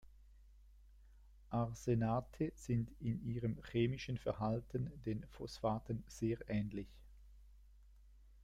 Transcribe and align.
Arsenate 1.51 2.53
sind 2.55 2.89
in 3.01 3.23
ihrem 3.23 3.59
chemischen 3.71 4.17
Verhalten 4.17 4.91
den 5.05 5.23
Phosphaten 5.27 6.03
sehr 6.07 6.39
ähnlich. 6.49 6.87